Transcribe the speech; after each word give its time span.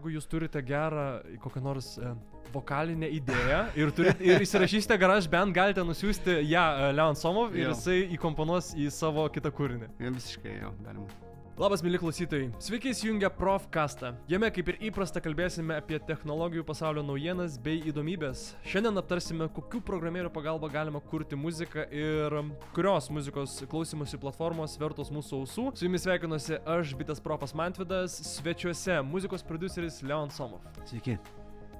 jeigu 0.00 0.16
jūs 0.16 0.26
turite 0.28 0.62
gerą 0.64 1.20
kokią 1.42 1.60
nors 1.62 1.98
e, 2.00 2.14
vokalinę 2.54 3.08
idėją 3.12 3.58
ir, 3.76 3.92
turit, 3.92 4.20
ir 4.24 4.40
įsirašysite 4.42 4.96
GarageBand, 4.98 5.52
galite 5.54 5.84
nusiųsti 5.84 6.40
ją 6.48 6.64
e, 6.88 6.92
Leon 6.96 7.16
Somov 7.20 7.52
ir 7.54 7.68
Jo. 7.68 7.74
jisai 7.74 7.98
įkomponuos 8.16 8.72
į 8.80 8.88
savo 8.90 9.28
kitą 9.30 9.52
kūrinį. 9.52 9.90
Ja, 10.00 10.10
visiškai 10.16 10.56
jo, 10.62 10.72
galima. 10.86 11.29
Labas, 11.58 11.82
mėly 11.84 11.98
klausytojai. 12.00 12.50
Sveiki 12.62 12.92
įsijungę 12.94 13.28
Profcastą. 13.36 14.12
Jame, 14.30 14.48
kaip 14.54 14.70
ir 14.70 14.78
įprasta, 14.88 15.20
kalbėsime 15.20 15.74
apie 15.76 15.98
technologijų 16.08 16.62
pasaulio 16.68 17.02
naujienas 17.04 17.58
bei 17.60 17.82
įdomybės. 17.90 18.44
Šiandien 18.70 19.00
aptarsime, 19.02 19.48
kokių 19.56 19.82
programėlių 19.88 20.30
pagalba 20.32 20.70
galima 20.72 21.02
kurti 21.10 21.36
muziką 21.36 21.84
ir 21.90 22.38
kurios 22.76 23.10
muzikos 23.12 23.58
klausymosi 23.72 24.20
platformos 24.22 24.78
vertos 24.80 25.12
mūsų 25.12 25.42
ausų. 25.42 25.66
Su 25.74 25.88
jumis 25.88 26.06
sveikinuosi 26.06 26.62
aš, 26.64 26.94
Bitas 27.00 27.20
Profas 27.20 27.56
Mantvidas, 27.56 28.16
svečiuose 28.36 29.02
muzikos 29.04 29.44
produceris 29.44 30.00
Leon 30.06 30.32
Somov. 30.32 30.64
Sveiki. 30.86 31.18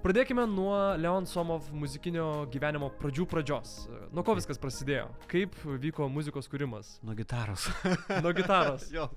Pradėkime 0.00 0.46
nuo 0.48 0.72
Leon 0.96 1.26
Somov 1.28 1.66
muzikinio 1.76 2.46
gyvenimo 2.48 2.86
pradžių 2.96 3.26
pradžios. 3.28 3.72
Nuo 4.16 4.22
ko 4.24 4.32
viskas 4.38 4.56
prasidėjo? 4.60 5.10
Kaip 5.28 5.58
vyko 5.82 6.06
muzikos 6.08 6.48
kūrimas? 6.48 6.94
Nuo 7.04 7.12
gitaros. 7.18 7.66
Nuo 8.24 8.32
gitaros. 8.32 8.86
jo. 8.94 9.10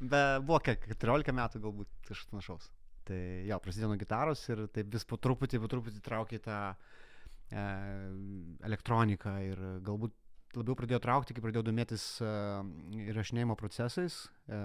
Be, 0.00 0.22
buvo 0.42 0.58
kiek, 0.66 0.88
14 0.90 1.30
metų 1.38 1.62
galbūt 1.62 2.10
kažkas 2.10 2.32
panašaus. 2.32 2.66
Tai 3.06 3.20
jo, 3.46 3.60
prasidėjo 3.62 3.92
nuo 3.92 4.00
gitaros 4.00 4.42
ir 4.50 4.64
taip 4.74 4.90
vis 4.96 5.06
po 5.06 5.20
truputį, 5.22 5.60
po 5.62 5.70
truputį 5.70 6.02
traukė 6.02 6.42
tą 6.42 6.58
e, 6.74 7.64
elektroniką 8.66 9.36
ir 9.52 9.64
galbūt 9.86 10.18
labiau 10.58 10.74
pradėjo 10.82 10.98
traukti, 11.06 11.36
kai 11.36 11.46
pradėjau 11.46 11.68
domėtis 11.68 12.08
e, 12.18 12.32
įrašinėjimo 13.06 13.54
procesais, 13.60 14.24
e, 14.50 14.60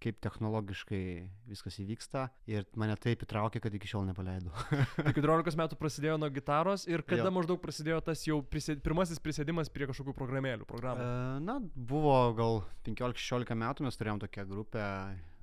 kaip 0.00 0.18
technologiškai 0.24 1.02
viskas 1.50 1.76
įvyksta 1.82 2.26
ir 2.48 2.64
mane 2.80 2.96
taip 3.00 3.24
įtraukė, 3.26 3.60
kad 3.62 3.74
iki 3.76 3.90
šiol 3.90 4.06
nepaleidau. 4.08 4.52
Tai 4.96 5.12
14 5.16 5.58
metų 5.60 5.78
prasidėjo 5.80 6.16
nuo 6.20 6.30
gitaros 6.32 6.86
ir 6.88 7.04
kada 7.06 7.28
Jo. 7.28 7.34
maždaug 7.36 7.60
prasidėjo 7.62 8.00
tas 8.06 8.24
jau 8.26 8.40
prisėd, 8.42 8.80
pirmasis 8.86 9.20
prisėdimas 9.22 9.70
prie 9.72 9.88
kažkokių 9.90 10.16
programėlių, 10.16 10.68
programų. 10.70 11.04
E, 11.04 11.40
Na, 11.44 11.58
buvo 11.76 12.16
gal 12.38 12.62
15-16 12.88 13.58
metų, 13.60 13.86
mes 13.86 14.00
turėjom 14.00 14.22
tokią 14.24 14.46
grupę, 14.48 14.84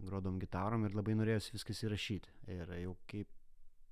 grodom 0.07 0.41
gitarom 0.41 0.85
ir 0.89 0.97
labai 0.97 1.15
norėjosi 1.17 1.53
viskas 1.55 1.83
įrašyti. 1.85 2.33
Ir 2.57 2.73
jau 2.81 2.97
kaip 3.09 3.29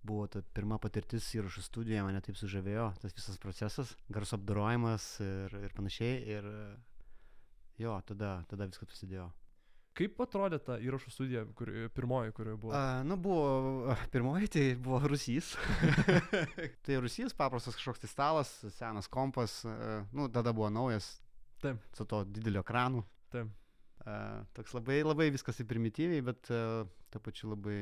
buvo 0.06 0.28
ta 0.30 0.42
pirma 0.54 0.78
patirtis 0.82 1.28
įrašų 1.38 1.64
studijoje, 1.66 2.04
mane 2.06 2.20
taip 2.26 2.38
sužavėjo 2.38 2.92
tas 3.02 3.16
visas 3.18 3.40
procesas, 3.42 3.96
garso 4.14 4.38
apdorojimas 4.38 5.08
ir, 5.26 5.56
ir 5.66 5.74
panašiai. 5.78 6.20
Ir 6.36 6.52
jo, 7.82 7.96
tada, 8.08 8.38
tada 8.50 8.70
viskas 8.70 8.90
prasidėjo. 8.92 9.32
Kaip 9.96 10.20
atrodė 10.20 10.60
ta 10.60 10.76
įrašų 10.84 11.12
studija, 11.14 11.46
kur, 11.56 11.70
pirmoji, 11.96 12.34
kurioje 12.36 12.58
buvo? 12.60 12.74
A, 12.76 13.04
nu, 13.08 13.16
buvo 13.22 13.96
pirmoji, 14.12 14.50
tai 14.52 14.64
buvo 14.76 15.00
Rusys. 15.08 15.54
tai 16.86 16.98
Rusys, 17.00 17.36
paprastas 17.38 17.78
kažkoks 17.80 18.04
tai 18.04 18.12
stalas, 18.12 18.52
senas 18.76 19.08
kompas, 19.12 19.62
nu, 20.12 20.28
tada 20.36 20.52
buvo 20.56 20.68
naujas, 20.74 21.14
Taip. 21.64 21.80
su 21.96 22.08
to 22.12 22.26
dideliu 22.28 22.60
ekranu. 22.66 23.06
Taip. 23.32 23.54
A, 24.04 24.44
toks 24.58 24.76
labai, 24.76 25.00
labai 25.06 25.32
viskas 25.34 25.62
taip 25.62 25.72
primityviai, 25.72 26.26
bet 26.28 26.52
a, 26.52 26.84
tuo 27.16 27.24
pačiu 27.24 27.56
labai 27.56 27.80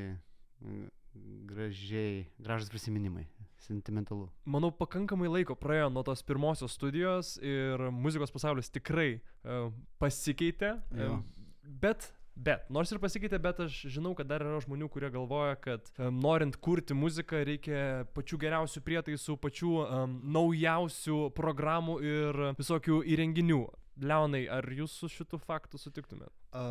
gražiai, 1.49 2.25
gražus 2.37 2.69
prisiminimai, 2.69 3.25
sentimentalu. 3.65 4.27
Manau, 4.49 4.71
pakankamai 4.75 5.29
laiko 5.29 5.55
praėjo 5.57 5.89
nuo 5.93 6.03
tos 6.05 6.23
pirmosios 6.25 6.77
studijos 6.77 7.35
ir 7.41 7.89
muzikos 7.93 8.33
pasaulis 8.33 8.71
tikrai 8.73 9.15
uh, 9.17 9.69
pasikeitė. 10.01 10.75
Jo. 10.97 11.19
Uh, 11.63 11.69
bet, 11.83 12.11
bet, 12.35 12.67
nors 12.73 12.91
ir 12.91 12.99
pasikeitė, 13.03 13.39
bet 13.41 13.61
aš 13.65 13.83
žinau, 13.91 14.13
kad 14.17 14.27
dar 14.29 14.43
yra 14.45 14.61
žmonių, 14.63 14.89
kurie 14.91 15.09
galvoja, 15.13 15.55
kad 15.61 15.87
um, 15.97 16.19
norint 16.23 16.57
kurti 16.63 16.95
muziką 16.97 17.43
reikia 17.47 18.03
pačių 18.15 18.39
geriausių 18.45 18.83
prietaisų, 18.85 19.37
pačių 19.41 19.73
um, 19.83 20.19
naujausių 20.35 21.19
programų 21.37 21.99
ir 22.03 22.43
visokių 22.59 23.03
įrenginių. 23.15 23.63
Leonai, 24.03 24.47
ar 24.49 24.65
jūs 24.73 24.95
su 24.97 25.07
šitu 25.11 25.37
faktu 25.37 25.77
sutiktumėt? 25.77 26.31
A, 26.57 26.63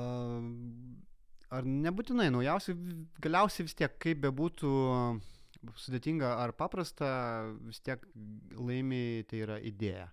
ar 1.55 1.69
nebūtinai 1.69 2.33
naujausi, 2.35 2.75
galiausiai 3.23 3.69
vis 3.69 3.79
tiek, 3.79 3.95
kaip 4.03 4.25
bebūtų 4.25 4.73
sudėtinga 5.79 6.33
ar 6.43 6.51
paprasta, 6.59 7.13
vis 7.63 7.79
tiek 7.87 8.03
laimi 8.59 9.23
tai 9.31 9.45
yra 9.45 9.61
idėja. 9.63 10.09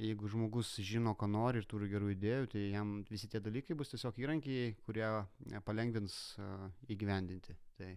Jeigu 0.00 0.28
žmogus 0.32 0.70
žino, 0.80 1.12
ko 1.18 1.26
nori 1.28 1.60
ir 1.60 1.66
turi 1.68 1.88
gerų 1.90 2.14
idėjų, 2.14 2.46
tai 2.54 2.62
jam 2.72 2.92
visi 3.10 3.28
tie 3.28 3.40
dalykai 3.44 3.76
bus 3.76 3.92
tiesiog 3.92 4.16
įrankiai, 4.22 4.70
kurie 4.86 5.04
e, 5.04 5.60
palengvins 5.66 6.14
uh, 6.40 6.70
įgyvendinti. 6.92 7.56
Tai, 7.76 7.90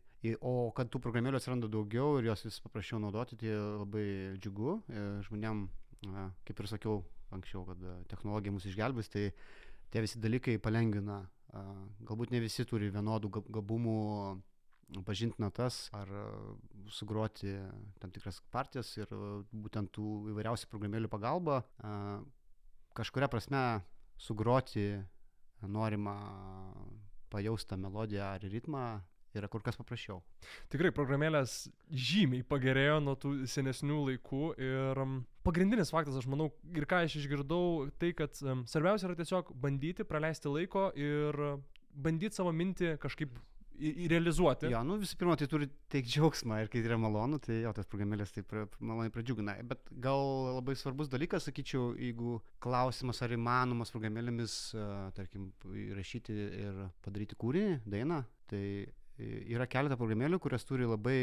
o 0.43 0.71
kad 0.75 0.91
tų 0.91 0.99
programėlių 1.03 1.39
atsiranda 1.39 1.69
daugiau 1.71 2.17
ir 2.19 2.27
jos 2.27 2.43
vis 2.47 2.59
paprasčiau 2.65 2.99
naudoti, 3.03 3.39
tai 3.39 3.55
labai 3.55 4.05
džiugu. 4.35 4.77
E, 4.91 5.05
Žmonėm, 5.29 5.63
kaip 6.47 6.59
ir 6.59 6.71
sakiau 6.71 6.99
anksčiau, 7.35 7.63
kad 7.71 7.85
technologija 8.11 8.55
mus 8.55 8.67
išgelbės, 8.67 9.11
tai 9.13 9.29
tie 9.93 10.03
visi 10.03 10.19
dalykai 10.23 10.57
palengvina. 10.63 11.21
Galbūt 12.03 12.33
ne 12.33 12.41
visi 12.43 12.65
turi 12.67 12.89
vienodų 12.91 13.29
gab- 13.37 13.49
gabumų 13.59 13.97
pažinti 15.01 15.41
natas 15.41 15.87
ar 15.95 16.09
a, 16.13 16.25
sugroti 16.93 17.55
tam 17.99 18.13
tikras 18.13 18.41
partijas 18.53 18.91
ir 18.99 19.09
a, 19.09 19.39
būtent 19.49 19.93
tų 19.95 20.33
įvairiausių 20.33 20.69
programėlių 20.69 21.09
pagalba 21.11 21.63
a, 21.81 22.21
kažkuria 22.93 23.31
prasme 23.31 23.63
sugroti 24.21 25.01
norimą 25.63 26.17
pajaustą 27.33 27.79
melodiją 27.79 28.27
ar 28.35 28.45
ritmą 28.45 28.85
yra 29.33 29.49
kur 29.49 29.63
kas 29.65 29.77
paprasčiau. 29.79 30.19
Tikrai 30.69 30.91
programėlės 30.93 31.67
žymiai 31.89 32.45
pagerėjo 32.45 32.99
nuo 33.01 33.15
tų 33.19 33.33
senesnių 33.49 33.99
laikų 34.09 34.43
ir 34.61 35.01
pagrindinis 35.45 35.91
faktas, 35.93 36.19
aš 36.19 36.27
manau, 36.29 36.51
ir 36.77 36.85
ką 36.89 37.03
aš 37.07 37.17
išgirdau, 37.23 37.89
tai 38.01 38.13
kad 38.17 38.37
svarbiausia 38.37 39.09
yra 39.09 39.17
tiesiog 39.17 39.49
bandyti 39.63 40.05
praleisti 40.07 40.53
laiko 40.53 40.91
ir 40.93 41.39
bandyti 41.93 42.37
savo 42.37 42.53
mintį 42.55 42.95
kažkaip 43.01 43.33
įrealizuoti. 43.79 44.69
Jo, 44.71 44.81
nu 44.87 44.97
visų 45.01 45.17
pirma, 45.19 45.35
tai 45.39 45.47
turi 45.51 45.67
teikti 45.91 46.15
džiaugsmą 46.15 46.59
ir 46.63 46.71
kai 46.71 46.81
yra 46.83 46.97
malonu, 47.01 47.39
tai 47.43 47.61
jo, 47.63 47.73
tas 47.75 47.87
programėlės 47.89 48.33
taip 48.35 48.53
maloniai 48.79 49.13
pradžiugina. 49.13 49.55
Bet 49.69 49.87
gal 50.03 50.23
labai 50.59 50.75
svarbus 50.79 51.11
dalykas, 51.11 51.47
sakyčiau, 51.49 51.93
jeigu 51.99 52.37
klausimas, 52.63 53.21
ar 53.25 53.33
įmanomas 53.35 53.93
programėlėmis, 53.93 54.57
a, 54.77 54.89
tarkim, 55.17 55.51
įrašyti 55.85 56.35
ir 56.63 56.83
padaryti 57.05 57.39
kūrinį, 57.39 57.79
dainą, 57.95 58.23
tai 58.51 58.65
e, 58.83 59.31
yra 59.53 59.67
keletą 59.69 59.97
programėlių, 59.99 60.41
kurios 60.43 60.67
turi 60.69 60.89
labai 60.89 61.17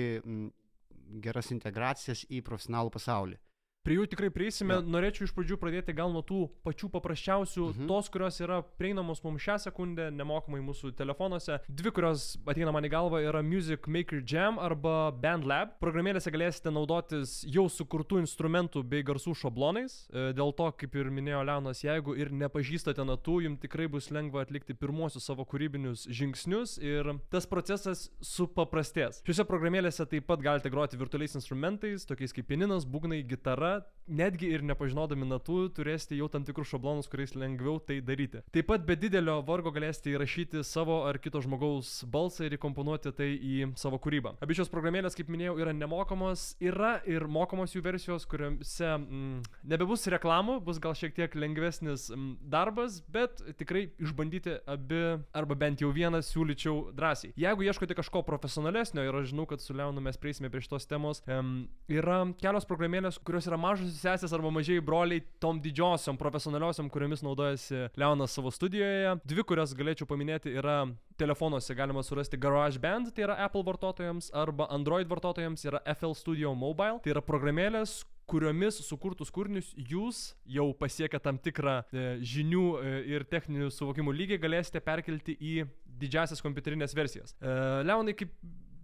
geras 1.23 1.51
integracijas 1.55 2.27
į 2.31 2.43
profesionalų 2.47 2.93
pasaulį. 2.95 3.39
Prie 3.81 3.97
jų 3.97 4.11
tikrai 4.13 4.29
prieisime. 4.29 4.77
Jo. 4.77 4.85
Norėčiau 4.93 5.25
iš 5.25 5.33
pradžių 5.33 5.57
pradėti 5.57 5.95
gal 5.97 6.11
nuo 6.13 6.21
tų 6.27 6.43
pačių 6.67 6.91
paprasčiausių, 6.93 7.69
mhm. 7.71 7.87
Tos, 7.89 8.11
kurios 8.13 8.37
yra 8.45 8.59
prieinamos 8.77 9.23
mums 9.25 9.41
šią 9.41 9.57
sekundę, 9.65 10.11
nemokamai 10.13 10.61
mūsų 10.67 10.93
telefonuose. 10.99 11.57
Dvi, 11.65 11.93
kurios 11.97 12.35
ateina 12.45 12.75
man 12.77 12.85
į 12.85 12.91
galvą, 12.93 13.23
yra 13.25 13.41
Music 13.41 13.89
Maker 13.89 14.21
Jam 14.21 14.61
arba 14.61 15.09
BandLab. 15.17 15.79
Programėlėse 15.81 16.33
galėsite 16.35 16.73
naudotis 16.75 17.39
jau 17.49 17.65
sukurtų 17.73 18.21
instrumentų 18.21 18.83
bei 18.85 19.07
garsų 19.07 19.33
šablonais. 19.47 19.97
E, 20.13 20.27
Dėl 20.37 20.53
to, 20.59 20.69
kaip 20.77 21.01
ir 21.01 21.09
minėjo 21.17 21.41
Leonas, 21.49 21.81
jeigu 21.81 22.19
ir 22.21 22.35
nepažįstate 22.37 23.07
natų, 23.09 23.39
jums 23.47 23.65
tikrai 23.65 23.89
bus 23.89 24.11
lengva 24.13 24.45
atlikti 24.45 24.77
pirmosius 24.77 25.25
savo 25.25 25.49
kūrybinius 25.49 26.05
žingsnius 26.05 26.77
ir 26.85 27.15
tas 27.33 27.49
procesas 27.49 28.11
supaprastės. 28.21 29.25
Šiuose 29.25 29.49
programėlėse 29.49 30.05
taip 30.13 30.29
pat 30.29 30.45
galite 30.45 30.69
groti 30.73 31.01
virtualiais 31.01 31.39
instrumentais, 31.41 32.05
tokiais 32.09 32.37
kaip 32.37 32.51
pianinas, 32.53 32.85
būgnai, 32.85 33.23
gitara, 33.25 33.70
netgi 34.11 34.51
ir 34.51 34.65
nepažinodami 34.67 35.29
natų 35.29 35.71
turėsite 35.77 36.19
jau 36.19 36.29
tam 36.33 36.45
tikrus 36.47 36.71
šablonus, 36.73 37.09
kuriais 37.11 37.35
lengviau 37.39 37.79
tai 37.83 38.01
daryti. 38.05 38.43
Taip 38.53 38.69
pat 38.71 38.85
be 38.87 38.97
didelio 38.99 39.39
vargo 39.47 39.73
galėsite 39.75 40.13
įrašyti 40.15 40.65
savo 40.67 41.01
ar 41.09 41.21
kito 41.23 41.41
žmogaus 41.45 42.01
balsą 42.11 42.49
ir 42.49 42.57
įkomponuoti 42.59 43.13
tai 43.17 43.31
į 43.37 43.71
savo 43.81 44.01
kūrybą. 44.03 44.35
Abi 44.43 44.57
šios 44.59 44.71
programėlės, 44.73 45.17
kaip 45.19 45.31
minėjau, 45.31 45.57
yra 45.63 45.75
nemokamos, 45.77 46.55
yra 46.63 46.97
ir 47.09 47.27
mokamos 47.31 47.75
jų 47.77 47.85
versijos, 47.87 48.27
kuriuose 48.31 48.89
mm, 48.97 49.45
nebebus 49.71 50.09
reklamų, 50.11 50.59
bus 50.67 50.83
gal 50.83 50.97
šiek 50.99 51.15
tiek 51.17 51.37
lengvesnis 51.39 52.09
mm, 52.11 52.33
darbas, 52.51 53.01
bet 53.15 53.43
tikrai 53.61 53.87
išbandyti 54.03 54.59
abi 54.71 55.03
arba 55.37 55.59
bent 55.59 55.85
jau 55.85 55.93
vieną 55.95 56.23
siūlyčiau 56.27 56.91
drąsiai. 56.99 57.33
Jeigu 57.41 57.69
ieškote 57.69 57.95
kažko 57.99 58.25
profesionalesnio 58.27 59.07
ir 59.07 59.21
aš 59.23 59.31
žinau, 59.31 59.47
kad 59.51 59.63
su 59.63 59.77
Leonu 59.77 60.03
mes 60.03 60.19
prieisime 60.21 60.51
prie 60.51 60.65
šitos 60.65 60.89
temos, 60.91 61.23
em, 61.31 61.69
yra 61.91 62.23
kelios 62.43 62.67
programėlės, 62.69 63.21
kurios 63.23 63.47
yra 63.47 63.60
mažos 63.61 63.95
sesės 64.01 64.33
arba 64.37 64.53
mažiai 64.55 64.83
broliai 64.85 65.23
tom 65.43 65.61
didžiosiom 65.63 66.19
profesionaliosiom, 66.21 66.91
kuriomis 66.93 67.25
naudojasi 67.27 67.89
Leonas 68.01 68.37
savo 68.37 68.53
studijoje. 68.55 69.17
Dvi, 69.29 69.47
kurias 69.47 69.75
galėčiau 69.77 70.09
paminėti, 70.11 70.55
yra 70.61 70.83
telefonuose 71.21 71.77
galima 71.77 72.03
surasti 72.07 72.41
GarageBand, 72.41 73.13
tai 73.15 73.27
yra 73.29 73.37
Apple 73.45 73.65
vartotojams, 73.67 74.31
arba 74.37 74.71
Android 74.73 75.11
vartotojams 75.11 75.67
yra 75.69 75.83
FL 75.95 76.17
Studio 76.17 76.55
Mobile, 76.57 77.03
tai 77.05 77.15
yra 77.15 77.23
programėlės, 77.25 78.01
kuriomis 78.31 78.79
sukurtus 78.87 79.33
kūrinius 79.35 79.73
jūs 79.75 80.23
jau 80.49 80.71
pasiekę 80.79 81.19
tam 81.23 81.39
tikrą 81.43 81.81
e, 81.91 82.07
žinių 82.33 82.65
e, 82.79 82.97
ir 83.17 83.27
techninių 83.29 83.71
suvokimų 83.75 84.15
lygį 84.15 84.39
galėsite 84.43 84.83
perkelti 84.87 85.35
į 85.35 85.55
didžiasias 86.01 86.43
kompiuterinės 86.45 86.95
versijas. 86.97 87.35
E, 87.41 87.55
Leonai, 87.87 88.15
kaip 88.19 88.35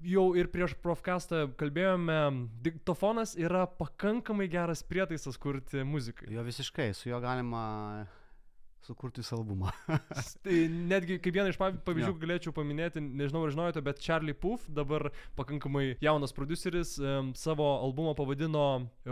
jau 0.07 0.27
ir 0.39 0.49
prieš 0.53 0.75
profkastą 0.83 1.47
kalbėjome, 1.59 2.19
diktofonas 2.67 3.35
yra 3.39 3.65
pakankamai 3.67 4.47
geras 4.53 4.83
prietaisas 4.87 5.39
kurti 5.41 5.83
muzikai. 5.87 6.31
Jo 6.35 6.45
visiškai, 6.47 6.93
su 6.95 7.11
juo 7.11 7.21
galima 7.25 8.07
sukurti 8.87 9.19
visą 9.19 9.35
albumą. 9.41 9.73
tai 10.47 10.59
netgi 10.71 11.17
kaip 11.19 11.35
vieną 11.35 11.51
iš 11.51 11.57
pav- 11.59 11.81
pavyzdžių 11.89 12.13
Jo. 12.13 12.19
galėčiau 12.23 12.53
paminėti, 12.55 13.01
nežinau 13.03 13.41
ar 13.43 13.51
žinojote, 13.51 13.83
bet 13.83 13.99
Charlie 14.05 14.35
Puth, 14.39 14.69
dabar 14.71 15.09
pakankamai 15.35 15.97
jaunas 16.05 16.31
produceris, 16.37 16.93
savo 17.35 17.67
albumą 17.83 18.13
pavadino 18.15 18.63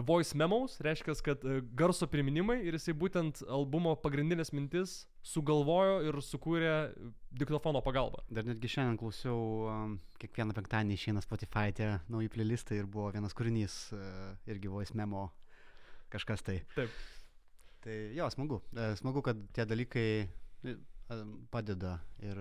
Voice 0.07 0.39
Memos, 0.39 0.77
reiškia, 0.79 1.17
kad 1.27 1.43
e, 1.43 1.57
garso 1.75 2.07
priminimai 2.07 2.61
ir 2.69 2.79
jisai 2.79 2.95
būtent 2.95 3.43
albumo 3.51 3.97
pagrindinės 3.99 4.55
mintis 4.55 4.95
sugalvojo 5.27 5.99
ir 6.07 6.21
sukūrė 6.23 6.77
diktofono 7.39 7.83
pagalba. 7.85 8.23
Dar 8.31 8.47
netgi 8.47 8.71
šiandien 8.71 8.99
klausiau, 9.01 9.39
um, 9.71 9.97
kiekvieną 10.23 10.55
penktadienį 10.57 10.99
išeina 10.99 11.23
Spotify 11.25 11.75
tie 11.75 11.91
nauji 12.13 12.31
playlistai 12.33 12.79
ir 12.81 12.91
buvo 12.91 13.11
vienas 13.15 13.35
kūrinys, 13.37 13.79
uh, 13.97 14.31
irgi 14.51 14.71
voice 14.71 14.97
memo, 14.99 15.29
kažkas 16.15 16.47
tai. 16.47 16.61
Taip. 16.77 16.95
Tai 17.85 17.97
jo, 18.17 18.31
smagu. 18.33 18.63
E, 18.73 18.95
Smagu, 18.97 19.21
kad 19.21 19.41
tie 19.53 19.67
dalykai 19.69 20.09
e, 20.25 20.77
padeda 21.53 21.99
ir 22.25 22.39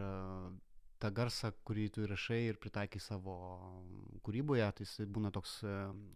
tą 1.03 1.09
garsą, 1.11 1.49
kurį 1.67 1.89
tu 1.91 2.05
įrašai 2.05 2.37
ir 2.47 2.59
pritaikai 2.63 3.01
savo 3.03 3.33
kūryboje, 4.23 4.69
tai 4.77 4.87
jis 4.87 5.09
būna 5.11 5.33
toks 5.35 5.57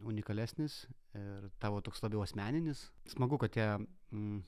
unikalesnis 0.07 0.85
ir 1.19 1.49
tavo 1.59 1.81
toks 1.83 1.99
labiau 2.05 2.23
asmeninis. 2.23 2.85
Smagu, 3.11 3.35
kad 3.41 3.51
tie 3.57 3.67
mm, 3.75 4.39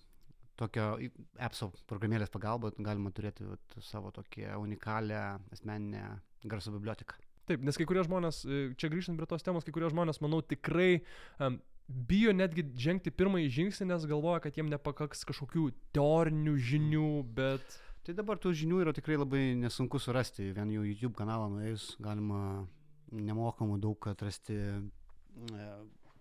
tokio 0.60 0.92
appso 1.40 1.72
programėlės 1.90 2.32
pagalba 2.34 2.72
galima 2.78 3.12
turėti 3.16 3.48
vat, 3.48 3.80
savo 3.86 4.12
tokią 4.16 4.60
unikalią 4.60 5.24
asmeninę 5.56 6.06
garso 6.50 6.74
biblioteką. 6.76 7.18
Taip, 7.50 7.64
nes 7.66 7.80
kai 7.80 7.88
kurie 7.90 8.04
žmonės, 8.06 8.44
e, 8.46 8.62
čia 8.78 8.92
grįžtant 8.94 9.18
prie 9.18 9.28
tos 9.30 9.46
temos, 9.46 9.66
kai 9.66 9.74
kurie 9.74 9.90
žmonės, 9.90 10.22
manau, 10.22 10.44
tikrai 10.46 11.02
um, 11.42 11.58
bijo 11.90 12.34
netgi 12.36 12.68
žengti 12.78 13.14
pirmąjį 13.16 13.50
žingsnį, 13.56 13.88
nes 13.90 14.06
galvoja, 14.10 14.44
kad 14.44 14.58
jiem 14.58 14.70
nepakaks 14.70 15.26
kažkokių 15.30 15.70
teorinių 15.98 16.58
žinių, 16.72 17.08
bet... 17.38 17.80
Tai 18.06 18.16
dabar 18.16 18.40
tų 18.42 18.54
žinių 18.58 18.84
yra 18.86 18.94
tikrai 18.96 19.18
labai 19.20 19.42
nesunku 19.60 20.00
surasti. 20.02 20.48
Vien 20.56 20.70
jau 20.74 20.86
YouTube 20.86 21.18
kanalą 21.18 21.50
nuėjus 21.52 21.92
galima 22.02 22.68
nemokamų 23.12 23.80
daug 23.82 24.08
atrasti 24.10 24.56
e, 24.56 25.68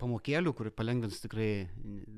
pamokėlių, 0.01 0.53
kur 0.57 0.73
palengvins 0.75 1.21
tikrai 1.23 1.69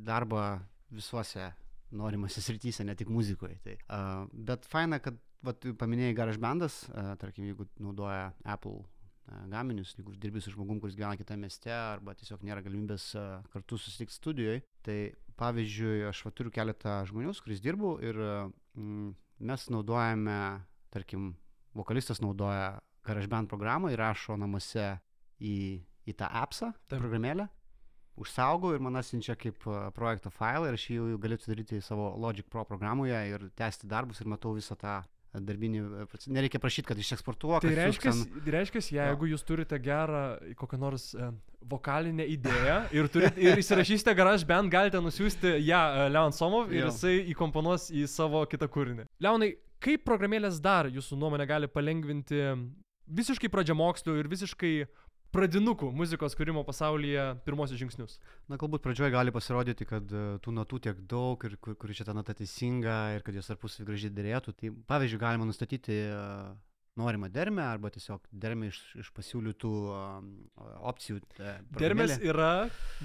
darbą 0.07 0.63
visuose 0.95 1.51
norimose 1.97 2.43
srityse, 2.45 2.85
ne 2.87 2.95
tik 2.99 3.11
muzikoje. 3.13 3.59
Tai, 3.65 3.77
uh, 3.89 4.25
bet 4.33 4.67
faina, 4.71 5.01
kad 5.03 5.19
vat, 5.47 5.67
paminėjai 5.81 6.17
GarageBandas, 6.19 6.83
uh, 6.91 7.13
tarkim, 7.21 7.49
jeigu 7.51 7.67
naudoja 7.83 8.31
Apple 8.45 8.81
uh, 8.83 9.43
gaminius, 9.51 9.95
jeigu 9.99 10.15
dirbi 10.21 10.43
su 10.43 10.55
žmogum, 10.55 10.81
kuris 10.83 10.99
gyvena 10.99 11.19
kitame 11.19 11.49
mieste 11.49 11.73
arba 11.75 12.15
tiesiog 12.19 12.45
nėra 12.47 12.65
galimybės 12.67 13.11
uh, 13.19 13.41
kartu 13.55 13.81
susitikti 13.81 14.17
studijoje. 14.17 14.63
Tai 14.87 14.99
pavyzdžiui, 15.41 16.05
aš 16.11 16.25
va, 16.27 16.35
turiu 16.37 16.53
keletą 16.55 17.01
žmonių, 17.09 17.35
su 17.35 17.45
kuriais 17.47 17.63
dirbu 17.65 17.95
ir 18.05 18.19
mm, 18.21 19.13
mes 19.51 19.69
naudojame, 19.73 20.41
tarkim, 20.93 21.33
vokalistas 21.77 22.21
naudoja 22.21 22.75
GarageBand 23.07 23.49
programą 23.49 23.91
ir 23.93 24.01
rašo 24.01 24.37
namuose 24.39 24.93
į, 25.41 25.81
į 26.05 26.17
tą 26.19 26.29
appsą, 26.43 26.73
Taip. 26.87 27.01
programėlę, 27.01 27.49
užsaugau 28.21 28.75
ir 28.75 28.83
man 28.85 29.01
atsiunčia 29.01 29.37
kaip 29.41 29.65
a, 29.69 29.89
projekto 29.97 30.33
failą 30.35 30.69
ir 30.71 30.77
aš 30.79 30.89
jį 30.91 30.99
jau 30.99 31.21
galiu 31.23 31.39
atidaryti 31.41 31.81
savo 31.85 32.13
Logic 32.21 32.47
Pro 32.51 32.67
programoje 32.69 33.21
ir 33.33 33.49
tęsti 33.59 33.89
darbus 33.91 34.21
ir 34.21 34.31
matau 34.31 34.55
visą 34.59 34.77
tą 34.81 35.01
darbinį 35.31 35.83
procesą. 36.11 36.33
Nereikia 36.35 36.59
prašyti, 36.63 36.89
kad 36.91 36.99
išeksportuok. 36.99 37.63
Tai 37.63 37.75
reiškia, 37.77 38.11
ten. 38.11 38.43
tai 38.47 38.83
jeigu 38.97 39.29
jūs 39.31 39.45
turite 39.47 39.79
gerą 39.83 40.23
kokią 40.59 40.79
nors 40.81 41.11
e, 41.15 41.31
vokalinę 41.71 42.27
idėją 42.35 42.79
ir, 42.97 43.09
turit, 43.13 43.39
ir 43.39 43.63
įsirašysite 43.63 44.15
GarageBand, 44.19 44.73
galite 44.73 45.03
nusiųsti 45.03 45.55
ją 45.69 45.83
e, 45.87 46.09
Leon 46.11 46.35
Somov 46.35 46.75
ir 46.75 46.83
Jo. 46.83 46.91
jisai 46.91 47.17
įkomponuos 47.35 47.91
į 47.95 48.07
savo 48.11 48.43
kitą 48.51 48.67
kūrinį. 48.73 49.07
Leonai, 49.23 49.53
kaip 49.83 50.03
programėlės 50.09 50.59
dar 50.63 50.91
jūsų 50.91 51.19
nuomonė 51.21 51.47
gali 51.51 51.71
palengvinti 51.71 52.43
visiškai 53.11 53.51
pradžiamokslių 53.51 54.19
ir 54.19 54.31
visiškai 54.31 54.75
pradinukų 55.35 55.91
muzikos 55.97 56.37
kūrimo 56.39 56.63
pasaulyje 56.67 57.27
pirmosius 57.47 57.81
žingsnius? 57.81 58.17
Na, 58.51 58.59
galbūt 58.61 58.85
pradžioje 58.85 59.13
gali 59.15 59.35
pasirodyti, 59.35 59.87
kad 59.89 60.11
a, 60.15 60.25
tų 60.43 60.55
natų 60.57 60.81
tiek 60.87 61.05
daug 61.11 61.47
ir 61.49 61.57
kur, 61.63 61.77
kuri 61.81 61.97
čia 61.97 62.07
ta 62.09 62.17
nata 62.17 62.37
teisinga 62.37 62.99
ir 63.17 63.27
kad 63.27 63.37
jos 63.39 63.51
tarpusavį 63.51 63.89
gražiai 63.91 64.15
dėrėtų. 64.17 64.57
Tai 64.59 64.73
pavyzdžiui, 64.91 65.23
galima 65.23 65.49
nustatyti 65.49 66.03
a, 66.11 66.25
norimą 66.99 67.29
dermę 67.33 67.63
arba 67.63 67.91
tiesiog 67.95 68.25
dermę 68.33 68.67
iš, 68.73 68.79
iš 68.99 69.11
pasiūlytų 69.15 69.71
opcijų. 70.91 71.21
a, 71.39 71.53
Dermės 71.79 72.17
yra, 72.27 72.49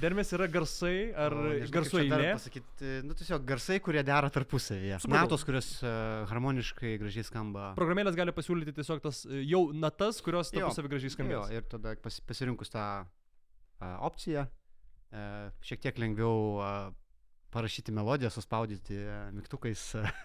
dermės 0.01 0.33
yra 0.35 0.47
garsai 0.51 1.11
ar 1.13 1.35
O, 1.37 1.43
nežinau, 1.53 1.73
garsų 1.77 2.01
eilė? 2.01 2.31
pasakyti, 2.39 2.91
nu 3.05 3.13
tiesiog 3.19 3.45
garsai, 3.47 3.77
kurie 3.85 4.01
dera 4.07 4.29
tarpusavyje. 4.33 4.97
Supratau. 5.05 5.27
Natos, 5.29 5.45
kurios 5.47 5.69
uh, 5.83 6.25
harmoniškai 6.31 6.95
gražiai 7.01 7.27
skamba. 7.27 7.69
Programėlės 7.77 8.17
gali 8.17 8.33
pasiūlyti 8.35 8.73
tiesiog 8.79 9.03
tas 9.05 9.21
e, 9.29 9.43
jau 9.45 9.63
natas, 9.73 10.19
kurios 10.25 10.51
tarpusavį 10.55 10.91
gražiai 10.95 11.11
Jo, 11.11 11.15
skambės. 11.19 11.53
ir 11.55 11.69
tada 11.71 11.95
pas, 12.01 12.19
pasirinkus 12.25 12.73
tą 12.73 12.85
opciją, 14.09 14.47
šiek 15.63 15.81
tiek 15.83 15.97
lengviau 16.01 16.57
parašyti 17.55 17.93
melodiją, 17.95 18.29
suspaudyti 18.35 18.97
uh, 18.99 19.29
mygtukais. 19.35 19.81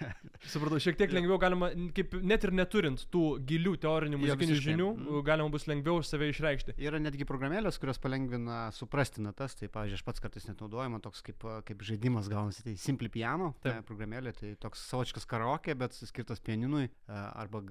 Supratau, 0.53 0.81
šiek 0.83 0.97
tiek 0.99 1.13
lengviau 1.15 1.39
galima, 1.41 1.69
kaip 1.97 2.17
net 2.27 2.45
ir 2.49 2.53
neturint 2.57 3.05
tų 3.13 3.23
gilių 3.47 3.77
teorinių 3.83 4.19
muzikinių 4.21 4.57
visiškai. 4.57 4.67
žinių, 4.75 4.89
Mhm. 4.97 5.21
galima 5.29 5.53
bus 5.55 5.67
lengviau 5.71 6.03
save 6.07 6.31
išreikšti. 6.33 6.75
yra 6.81 6.99
netgi 7.03 7.27
programėlės, 7.29 7.79
kurios 7.81 8.01
palengvina 8.03 8.71
suprasti 8.75 9.23
natas. 9.23 9.55
Tai, 9.61 9.69
pavyzdžiui, 9.69 9.99
aš 10.01 10.05
pats 10.07 10.21
kartais 10.25 10.49
net 10.49 10.61
naudoju, 10.61 10.91
man 10.91 11.01
toks 11.05 11.23
kaip, 11.27 11.45
kaip 11.69 11.83
žaidimas 11.87 12.29
gaunasi. 12.33 12.65
Tai 12.67 12.75
Simple 12.81 13.09
Piano 13.13 13.53
Taip. 13.63 13.79
uh, 13.79 13.87
programėlė, 13.87 14.33
tai 14.39 14.55
toks 14.61 14.83
savočkas 14.91 15.27
karaoke, 15.31 15.75
bet 15.79 15.95
skirtas 15.95 16.41
pianinui 16.43 16.89
uh, 16.89 17.15
arba 17.39 17.63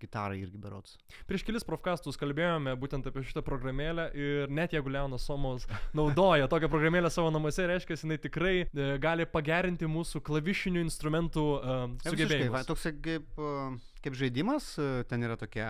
gitarai 0.00 0.40
irgi 0.42 0.58
berots. 0.58 0.96
Prieš 1.28 1.44
kelis 1.46 1.64
profkastus 1.68 2.18
kalbėjome 2.20 2.74
būtent 2.80 3.06
apie 3.06 3.22
šitą 3.26 3.42
programėlę 3.46 4.08
ir 4.16 4.48
net 4.50 4.72
jeigu 4.74 4.90
Leonas 4.90 5.24
Somos 5.28 5.68
naudoja 5.94 6.48
tokią 6.50 6.68
programėlę 6.72 7.10
savo 7.12 7.30
namuose, 7.34 7.66
reiškia, 7.70 7.96
jinai 8.02 8.18
tikrai 8.20 8.54
e, 8.66 8.98
gali 9.04 9.26
pagerinti 9.28 9.88
mūsų 9.90 10.20
klavišinių 10.24 10.82
instrumentų 10.84 11.44
e, 11.56 11.74
va, 11.94 12.10
sugebėjimus. 12.10 12.68
Toks 12.68 12.86
kaip, 13.04 13.26
uh, 13.40 13.74
kaip 14.04 14.16
žaidimas, 14.18 14.68
uh, 14.80 15.02
ten 15.10 15.24
yra 15.26 15.36
tokie 15.40 15.64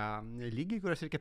lygiai, 0.54 0.80
kuriuos 0.84 1.04
reikia 1.06 1.20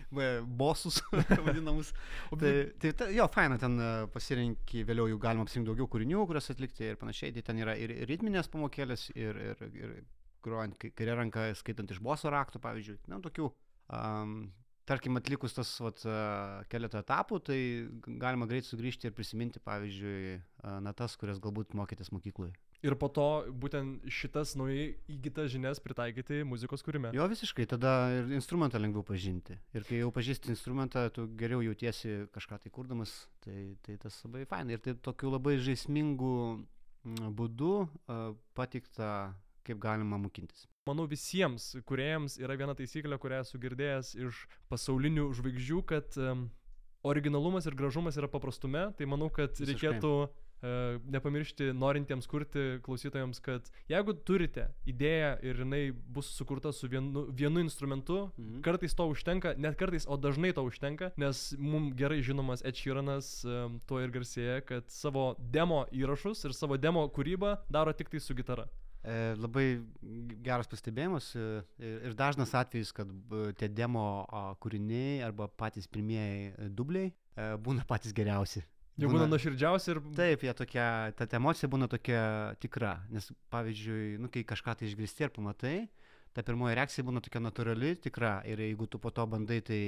va, 0.16 0.30
bosus 0.62 1.00
vadinamus. 1.46 1.92
Tai, 2.32 2.54
tai 2.82 2.94
ta, 2.96 3.10
jo, 3.14 3.26
faina, 3.32 3.58
ten 3.62 3.76
uh, 3.80 3.90
pasirinkti, 4.14 4.84
vėliau 4.88 5.10
jų 5.12 5.20
galima 5.22 5.46
pasirinkti 5.48 5.72
daugiau 5.72 5.90
kūrinių, 5.92 6.24
kuriuos 6.30 6.52
atlikti 6.54 6.90
ir 6.92 7.00
panašiai. 7.00 7.34
Tai 7.36 7.44
ten 7.50 7.60
yra 7.64 7.76
ir 7.80 7.94
ritminės 8.10 8.50
pamokėlės, 8.52 9.10
ir, 9.16 9.44
ir, 9.50 9.66
ir 9.80 9.98
grojant 10.44 10.78
kai- 10.80 10.92
kairė 10.96 11.18
ranka, 11.20 11.50
skaitant 11.58 11.90
iš 11.92 12.00
boso 12.04 12.32
raktų, 12.32 12.62
pavyzdžiui. 12.64 13.00
Na, 13.12 13.20
tokių. 13.24 13.52
Um, 13.90 14.40
Tarkim, 14.90 15.14
atlikus 15.20 15.54
tas 15.54 15.70
vat, 15.78 16.02
uh, 16.08 16.64
keletą 16.72 17.04
etapų, 17.04 17.38
tai 17.46 17.58
galima 18.18 18.48
greit 18.50 18.66
sugrįžti 18.66 19.06
ir 19.06 19.14
prisiminti, 19.14 19.62
pavyzdžiui, 19.62 20.40
uh, 20.40 20.80
natas, 20.82 21.14
kurias 21.20 21.38
galbūt 21.42 21.76
mokytės 21.78 22.10
mokykloje. 22.10 22.56
Ir 22.80 22.96
po 22.96 23.10
to 23.12 23.26
būtent 23.60 24.06
šitas 24.08 24.54
naujai 24.56 24.94
įgytas 25.12 25.50
žinias 25.52 25.82
pritaikyti 25.84 26.40
muzikos 26.48 26.82
kūrime. 26.82 27.12
Jo 27.14 27.26
visiškai, 27.28 27.68
tada 27.68 27.92
ir 28.16 28.32
instrumentą 28.38 28.80
lengviau 28.80 29.04
pažinti. 29.04 29.58
Ir 29.76 29.84
kai 29.84 30.00
jau 30.00 30.08
pažįsti 30.16 30.50
instrumentą, 30.54 31.04
tu 31.12 31.26
geriau 31.38 31.60
jautiesi 31.62 32.24
kažką 32.32 32.58
tai 32.64 32.72
kurdamas, 32.72 33.12
tai, 33.44 33.76
tai 33.84 33.98
tas 34.00 34.16
labai 34.24 34.46
fainai. 34.48 34.78
Ir 34.78 34.84
tai 34.86 34.96
tokiu 34.96 35.34
labai 35.34 35.58
žaismingu 35.60 36.34
būdu 37.36 37.72
uh, 37.84 38.32
patikta, 38.56 39.36
kaip 39.68 39.78
galima 39.82 40.16
mokintis. 40.20 40.69
Manau 40.88 41.04
visiems 41.04 41.74
kuriejams 41.84 42.38
yra 42.40 42.54
viena 42.56 42.72
taisyklė, 42.72 43.18
kurią 43.20 43.42
esu 43.44 43.58
girdėjęs 43.60 44.14
iš 44.24 44.38
pasaulinių 44.72 45.26
žvaigždžių, 45.36 45.80
kad 45.90 46.16
um, 46.16 46.46
originalumas 47.04 47.68
ir 47.68 47.76
gražumas 47.76 48.16
yra 48.16 48.30
paprastume, 48.32 48.86
tai 48.96 49.08
manau, 49.08 49.28
kad 49.28 49.52
Visiškai. 49.60 49.74
reikėtų 49.76 50.12
uh, 50.24 50.96
nepamiršti 51.12 51.68
norintiems 51.76 52.24
kurti 52.32 52.64
klausytojams, 52.86 53.42
kad 53.44 53.68
jeigu 53.92 54.16
turite 54.24 54.70
idėją 54.88 55.34
ir 55.52 55.60
jinai 55.66 55.82
bus 56.16 56.32
sukurta 56.40 56.72
su 56.72 56.88
vienu, 56.88 57.26
vienu 57.28 57.60
instrumentu, 57.60 58.30
Mhm. 58.40 58.62
kartais 58.64 58.96
to 58.96 59.04
užtenka, 59.12 59.52
net 59.60 59.76
kartais, 59.76 60.08
o 60.08 60.16
dažnai 60.16 60.54
to 60.56 60.64
užtenka, 60.64 61.12
nes 61.20 61.50
mums 61.60 61.92
gerai 61.92 62.22
žinomas 62.24 62.64
Ed 62.64 62.80
Sheeranas 62.80 63.44
um, 63.44 63.82
tuo 63.84 64.00
ir 64.00 64.08
garsėja, 64.16 64.62
kad 64.64 64.88
savo 64.88 65.34
demo 65.38 65.84
įrašus 65.92 66.46
ir 66.48 66.56
savo 66.56 66.80
demo 66.80 67.04
kūrybą 67.12 67.58
daro 67.68 67.92
tik 67.92 68.08
tai 68.08 68.24
su 68.24 68.32
gitara. 68.32 68.64
E, 69.00 69.32
labai 69.40 69.80
geras 70.44 70.68
pastebėjimas 70.68 71.30
e, 71.32 71.44
ir, 71.80 72.12
dažnas 72.18 72.52
atvejis, 72.56 72.90
kad 72.92 73.08
tie 73.56 73.70
demo 73.72 74.26
kūriniai 74.60 75.22
arba 75.24 75.48
patys 75.48 75.88
pirmieji 75.88 76.50
e, 76.50 76.68
dubliai 76.68 77.14
būna 77.64 77.86
patys 77.88 78.12
geriausi. 78.16 78.60
Jau 79.00 79.08
būna 79.08 79.24
nuoširdžiausi 79.30 79.94
ir 79.94 80.02
Taip, 80.18 80.42
jie 80.44 80.52
tokia, 80.52 80.84
ta 81.16 81.24
ta 81.24 81.38
emocija 81.38 81.70
būna 81.72 81.88
tokia 81.88 82.20
tikra, 82.60 82.98
nes 83.08 83.30
pavyzdžiui, 83.54 84.18
nu, 84.20 84.28
kai 84.28 84.42
kažką 84.44 84.74
tai 84.76 84.90
išgirsti 84.90 85.24
ir 85.24 85.32
pamatai, 85.32 85.76
ta 86.36 86.44
pirmoji 86.44 86.76
reakcija 86.76 87.06
būna 87.08 87.22
tokia 87.24 87.40
natūrali, 87.40 87.94
tikra. 88.04 88.34
Ir 88.44 88.60
jeigu 88.60 88.90
tu 88.90 89.00
po 89.00 89.08
to 89.14 89.24
bandai 89.30 89.62
tai 89.64 89.80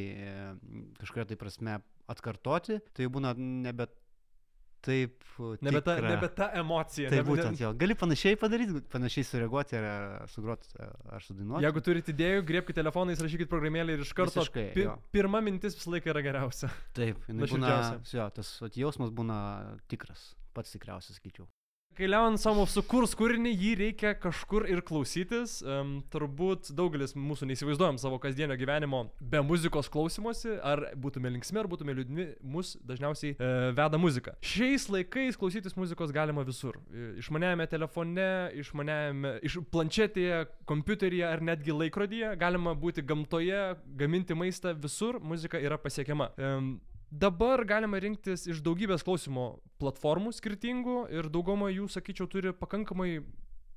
kažkuria 1.03 1.29
tai 1.29 1.37
prasme 1.37 1.77
atkartoti, 2.09 2.81
tai 2.97 3.11
būna 3.13 3.35
nebe 3.37 3.91
taip. 4.85 5.19
Nebe 5.65 5.81
ta, 5.85 5.97
nebe 6.05 6.29
ta 6.37 6.51
emocija. 6.61 7.11
Tai 7.13 7.23
būtent 7.27 7.61
jo. 7.63 7.71
Gali 7.79 7.97
panašiai 7.99 8.37
padaryti, 8.41 8.83
panašiai 8.93 9.25
sureaguoti 9.27 9.79
ar 9.79 10.27
sugroti 10.31 10.75
ar 10.79 11.25
sudainuoti. 11.25 11.65
Jeigu 11.65 11.83
turite 11.87 12.13
idėjų, 12.13 12.45
griebkite 12.51 12.81
telefoną, 12.83 13.17
įrašykite 13.17 13.49
programėlę 13.51 13.97
ir 13.97 14.05
iš 14.05 14.13
karto 14.19 14.43
Visiškai, 14.43 14.67
pi 14.77 14.87
jo. 14.87 14.99
pirma 15.15 15.41
mintis 15.45 15.79
visą 15.79 15.95
laiką 15.97 16.13
yra 16.13 16.25
geriausia. 16.27 16.71
Taip, 16.99 17.25
būna, 17.31 17.73
jo, 18.13 18.29
tas 18.37 18.53
vat, 18.63 18.79
jausmas 18.79 19.15
būna 19.15 19.39
tikras, 19.93 20.33
pats 20.57 20.77
tikriausias, 20.77 21.17
sakyčiau. 21.19 21.49
Kai 21.93 22.07
Leon 22.09 22.39
Samov 22.41 22.71
sukurs 22.73 23.13
kūrinį, 23.13 23.51
jį 23.53 23.71
reikia 23.77 24.15
kažkur 24.17 24.65
ir 24.71 24.81
klausytis. 24.89 25.59
Um, 25.61 25.99
turbūt 26.13 26.71
daugelis 26.73 27.13
mūsų 27.13 27.51
neįsivaizduojam 27.51 27.99
savo 28.01 28.17
kasdienio 28.23 28.57
gyvenimo 28.57 29.03
be 29.21 29.43
muzikos 29.45 29.91
klausimosi, 29.93 30.55
ar 30.65 30.87
būtume 30.97 31.29
linksmi, 31.35 31.61
ar 31.61 31.69
būtume 31.69 31.93
liūdni, 31.99 32.27
mus 32.49 32.79
dažniausiai 32.89 33.35
e, 33.37 33.51
veda 33.77 34.01
muzika. 34.01 34.33
Šiais 34.41 34.89
laikais 34.89 35.37
klausytis 35.37 35.77
muzikos 35.77 36.15
galima 36.17 36.47
visur. 36.49 36.79
E, 36.89 37.11
Išmaniajame 37.21 37.69
telefone, 37.69 38.29
išmaniajame, 38.63 39.35
iš 39.45 39.59
planšetėje, 39.75 40.47
kompiuteryje 40.73 41.29
ar 41.29 41.45
netgi 41.45 41.77
laikrodyje. 41.77 42.33
Galima 42.41 42.73
būti 42.73 43.05
gamtoje, 43.05 43.61
gaminti 44.01 44.39
maistą, 44.39 44.73
visur 44.81 45.21
muzika 45.21 45.61
yra 45.61 45.77
pasiekiama. 45.77 46.33
Em, 46.41 46.73
Dabar 47.13 47.61
galima 47.69 47.99
rinktis 48.01 48.47
iš 48.49 48.63
daugybės 48.65 49.03
klausimo 49.05 49.59
platformų 49.83 50.31
skirtingų 50.33 50.95
ir 51.13 51.27
dauguma 51.29 51.69
jų, 51.69 51.85
sakyčiau, 51.93 52.25
turi 52.31 52.55
pakankamai 52.57 53.19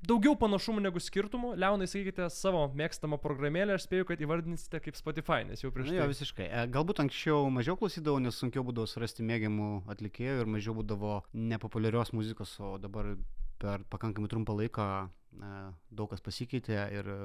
daugiau 0.08 0.38
panašumų 0.40 0.86
negu 0.86 1.02
skirtumų. 1.04 1.52
Leonai, 1.60 1.88
sakykite 1.90 2.30
savo 2.32 2.62
mėgstamą 2.80 3.20
programėlę, 3.20 3.76
aš 3.76 3.88
spėju, 3.90 4.08
kad 4.08 4.22
įvardinsite 4.24 4.80
kaip 4.86 4.96
Spotify, 4.96 5.42
nes 5.50 5.64
jau 5.64 5.72
prieš 5.76 5.90
Na, 5.90 5.94
tai. 5.94 6.00
jo, 6.00 6.08
visiškai. 6.14 6.48
E, 6.48 6.64
Galbūt 6.72 7.02
anksčiau 7.04 7.50
mažiau 7.54 7.76
klausydavau, 7.80 8.22
nes 8.24 8.40
sunkiau 8.40 8.64
būdavo 8.68 8.88
surasti 8.88 9.26
mėgiamų 9.28 9.70
atlikėjų 9.92 10.46
ir 10.46 10.52
mažiau 10.56 10.78
būdavo 10.78 11.18
nepopuliarios 11.36 12.14
muzikos, 12.16 12.56
o 12.64 12.78
dabar 12.82 13.16
per 13.60 13.84
pakankamai 13.92 14.32
trumpą 14.32 14.56
laiką 14.62 14.88
e, 15.04 15.52
daug 15.92 16.12
kas 16.14 16.24
pasikeitė 16.24 16.80
ir 17.00 17.12
e, 17.12 17.20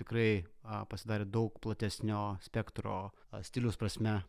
tikrai 0.00 0.30
pasidarė 0.88 1.28
daug 1.28 1.60
platesnio 1.60 2.38
spektro 2.48 3.10
stilius 3.44 3.80
prasme. 3.80 4.22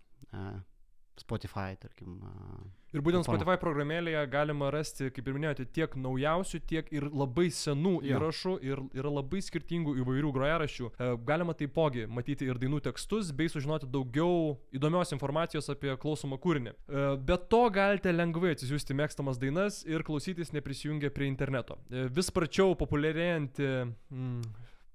Spotify, 1.22 1.76
tarkim. 1.80 2.20
Ir 2.92 3.00
būtent 3.00 3.24
platforma. 3.24 3.40
Spotify 3.40 3.60
programėlėje 3.62 4.22
galima 4.34 4.68
rasti, 4.74 5.08
kaip 5.16 5.28
ir 5.30 5.36
minėjote, 5.38 5.66
tiek 5.72 5.94
naujausių, 5.96 6.60
tiek 6.68 6.90
ir 6.92 7.06
labai 7.08 7.46
senų 7.56 7.94
Jo. 8.04 8.18
įrašų 8.18 8.56
ir 8.68 8.82
yra 9.00 9.14
labai 9.16 9.40
skirtingų 9.46 9.94
įvairių 10.02 10.32
grojaraščių. 10.36 10.90
E, 10.92 11.10
Galima 11.30 11.56
taipogi 11.56 12.04
matyti 12.12 12.50
ir 12.52 12.60
dainų 12.60 12.82
tekstus 12.90 13.32
bei 13.32 13.48
sužinoti 13.54 13.88
daugiau 13.92 14.58
įdomios 14.76 15.14
informacijos 15.16 15.72
apie 15.72 15.96
klausomą 16.02 16.40
kūrinį. 16.44 16.74
E, 16.76 17.06
Be 17.30 17.38
to 17.54 17.62
galite 17.72 18.12
lengvai 18.12 18.52
atsisiųsti 18.58 18.98
mėgstamas 19.00 19.40
dainas 19.40 19.86
ir 19.88 20.04
klausytis 20.08 20.52
neprisijungę 20.52 21.14
prie 21.16 21.32
interneto. 21.32 21.80
E, 21.88 22.10
Vis 22.12 22.28
sparčiau 22.28 22.76
populiarėjanti 22.76 23.72
mm, 23.86 24.42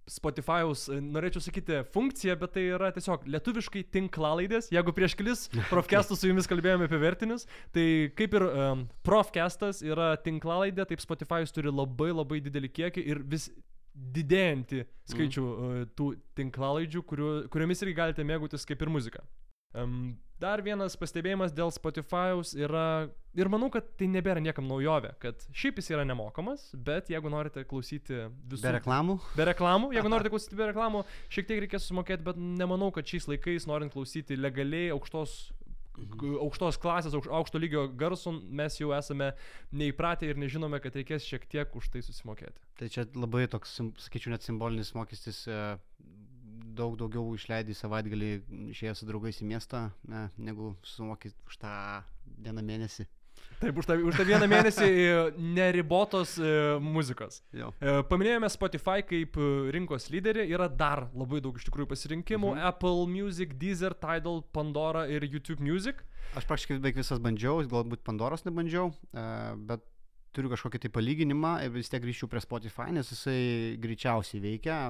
Spotify'aus, 0.06 0.86
e, 0.94 1.00
norėčiau 1.02 1.42
sakyti, 1.42 1.80
funkcija, 1.94 2.36
bet 2.38 2.52
tai 2.54 2.66
yra 2.76 2.92
tiesiog 2.94 3.24
lietuviškai 3.34 3.82
tinklalaidės. 3.94 4.70
Jeigu 4.74 4.94
prieš 4.94 5.16
kelis 5.18 5.46
profkestus 5.72 6.22
su 6.22 6.30
jumis 6.30 6.46
kalbėjome 6.50 6.86
apie 6.86 7.00
vertinius, 7.02 7.46
tai 7.74 7.86
kaip 8.18 8.36
ir 8.38 8.46
um, 8.46 8.84
profkestas 9.06 9.82
yra 9.82 10.12
tinklalaidė, 10.22 10.86
taip 10.86 11.02
Spotify'us 11.02 11.54
turi 11.54 11.74
labai 11.74 12.12
labai 12.12 12.38
didelį 12.44 12.70
kiekį 12.78 13.06
ir 13.10 13.24
vis 13.26 13.48
didėjantį 13.96 14.84
skaičių 15.10 15.42
mm. 15.42 15.90
tų 15.96 16.12
tinklalaidžių, 16.38 17.02
kuriu, 17.08 17.30
kuriomis 17.52 17.82
irgi 17.82 17.96
galite 17.96 18.26
mėgautis 18.28 18.68
kaip 18.68 18.82
ir 18.84 18.92
muzika. 18.92 19.24
Um, 19.74 20.16
dar 20.40 20.60
vienas 20.64 20.94
pastebėjimas 21.00 21.52
dėl 21.56 21.70
Spotify'aus 21.72 22.52
yra, 22.60 23.08
ir 23.36 23.48
manau, 23.52 23.68
kad 23.72 23.86
tai 23.98 24.06
nebėra 24.12 24.40
niekam 24.44 24.66
naujovė, 24.68 25.14
kad 25.20 25.42
šiaip 25.56 25.80
jis 25.80 25.90
yra 25.94 26.04
nemokamas, 26.08 26.68
bet 26.86 27.10
jeigu 27.12 27.30
norite 27.32 27.64
klausyti 27.68 28.22
visų... 28.48 28.62
Be 28.66 28.74
reklamų? 28.78 29.18
Be 29.36 29.46
reklamų, 29.50 29.90
jeigu 29.96 30.12
norite 30.12 30.32
klausyti 30.32 30.58
be 30.60 30.68
reklamų, 30.70 31.04
šiek 31.32 31.48
tiek 31.50 31.62
reikės 31.64 31.88
sumokėti, 31.90 32.24
bet 32.28 32.40
nemanau, 32.40 32.90
kad 32.94 33.08
šiais 33.08 33.28
laikais, 33.32 33.68
norint 33.68 33.92
klausyti 33.96 34.36
legaliai 34.38 34.90
aukštos, 34.96 35.36
k- 35.96 36.36
aukštos 36.44 36.80
klasės, 36.84 37.16
aukš- 37.16 37.32
aukšto 37.40 37.60
lygio 37.64 37.86
garso, 37.96 38.32
mes 38.36 38.76
jau 38.80 38.92
esame 38.96 39.32
neįpratę 39.72 40.28
ir 40.28 40.40
nežinome, 40.40 40.80
kad 40.84 40.96
reikės 41.00 41.24
šiek 41.28 41.48
tiek 41.52 41.76
už 41.80 41.88
tai 41.96 42.04
susimokėti. 42.04 42.60
Tai 42.80 42.92
čia 42.92 43.08
labai 43.16 43.46
toks, 43.48 43.78
sakyčiau, 44.04 44.36
net 44.36 44.44
simbolinis 44.44 44.92
mokestis. 44.96 45.46
Daug 46.76 46.96
daugiau 47.00 47.34
išleidai 47.36 47.76
savaitgalį 47.76 48.30
išėjęs 48.72 49.02
su 49.02 49.08
draugais 49.08 49.42
į 49.42 49.50
miestą, 49.52 49.86
ne, 50.10 50.26
negu 50.36 50.74
sumokyti 50.84 51.36
už 51.48 51.60
tą 51.62 51.76
vieną 52.42 52.64
mėnesį. 52.66 53.06
Taip, 53.60 53.78
už 53.80 53.86
tą, 53.88 53.96
už 54.04 54.18
tą 54.18 54.24
vieną 54.28 54.46
mėnesį 54.52 54.86
e, 55.00 55.12
neribotos 55.56 56.34
e, 56.36 56.50
muzikos. 56.82 57.40
Jo. 57.56 57.70
E, 57.80 58.02
Paminėjome 58.10 58.50
Spotify 58.52 59.04
kaip 59.06 59.38
rinkos 59.72 60.10
lyderį, 60.12 60.44
yra 60.52 60.68
dar 60.68 61.06
labai 61.16 61.40
daug 61.44 61.56
iš 61.56 61.64
tikrųjų 61.70 61.88
pasirinkimų. 61.94 62.52
Mhm. 62.52 62.66
Apple 62.68 63.08
Music, 63.08 63.56
Deezer, 63.60 63.96
Tidal, 63.96 64.42
Pandora 64.56 65.06
ir 65.08 65.24
YouTube 65.24 65.64
Music. 65.64 66.04
Aš 66.36 66.44
praktiškai 66.44 66.76
beveik 66.82 67.00
visas 67.00 67.22
bandžiau, 67.22 67.62
galbūt 67.70 68.02
Pandoros 68.04 68.44
nebandžiau, 68.44 68.90
bet 69.68 69.84
turiu 70.36 70.50
kažkokį 70.52 70.82
tai 70.82 70.90
palyginimą 70.92 71.52
ir 71.64 71.72
vis 71.72 71.88
tiek 71.88 72.02
grįžčiau 72.02 72.28
prie 72.28 72.42
Spotify, 72.44 72.90
nes 72.92 73.08
jisai 73.08 73.40
greičiausiai 73.80 74.42
veikia. 74.42 74.80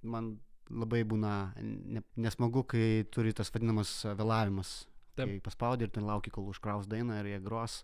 Man 0.00 0.36
labai 0.70 1.02
būna 1.04 1.52
ne, 1.60 2.02
nesmagu, 2.16 2.64
kai 2.68 3.04
turi 3.12 3.32
tas 3.36 3.50
vadinamas 3.54 3.90
vėlavimas. 4.16 4.74
Taip. 5.14 5.28
Kai 5.30 5.40
paspaudi 5.46 5.86
ir 5.86 5.92
ten 5.94 6.06
lauki, 6.08 6.32
kol 6.34 6.48
užkraus 6.50 6.88
dainą 6.90 7.20
ir 7.22 7.28
jie 7.34 7.40
gros. 7.44 7.82